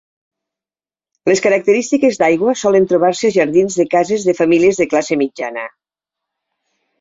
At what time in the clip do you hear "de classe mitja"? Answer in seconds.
4.83-5.53